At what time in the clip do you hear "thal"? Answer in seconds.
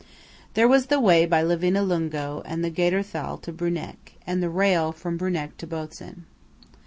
3.05-3.37